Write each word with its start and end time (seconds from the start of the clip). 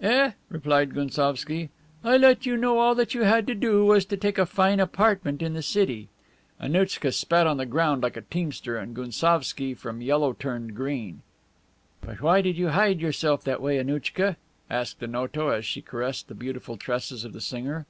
"Eh," 0.00 0.30
replied 0.48 0.94
Gounsovski, 0.94 1.68
"I 2.04 2.16
let 2.16 2.46
you 2.46 2.56
know 2.56 2.94
that 2.94 3.16
all 3.16 3.20
you 3.20 3.26
had 3.26 3.48
to 3.48 3.54
do 3.56 3.84
was 3.84 4.04
to 4.04 4.16
take 4.16 4.38
a 4.38 4.46
fine 4.46 4.78
apartment 4.78 5.42
in 5.42 5.54
the 5.54 5.60
city." 5.60 6.08
Annouchka 6.60 7.10
spat 7.10 7.48
on 7.48 7.56
the 7.56 7.66
ground 7.66 8.04
like 8.04 8.16
a 8.16 8.20
teamster, 8.20 8.76
and 8.76 8.94
Gounsovski 8.94 9.74
from 9.74 10.00
yellow 10.00 10.34
turned 10.34 10.76
green. 10.76 11.22
"But 12.00 12.20
why 12.20 12.42
did 12.42 12.56
you 12.56 12.68
hide 12.68 13.00
yourself 13.00 13.42
that 13.42 13.60
way, 13.60 13.76
Annouchka?" 13.78 14.36
asked 14.70 15.02
Onoto 15.02 15.50
as 15.52 15.64
she 15.66 15.82
caressed 15.82 16.28
the 16.28 16.34
beautiful 16.36 16.76
tresses 16.76 17.24
of 17.24 17.32
the 17.32 17.40
singer. 17.40 17.86